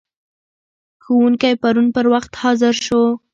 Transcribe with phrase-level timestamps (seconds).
[1.03, 3.03] ښوونکی پرون پر وخت حاضر شو.